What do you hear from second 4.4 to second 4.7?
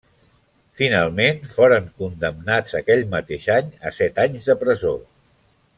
de